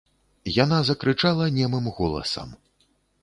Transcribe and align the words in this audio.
Яна 0.63 0.77
закрычала 0.89 1.45
немым 1.59 1.91
голасам. 1.97 2.49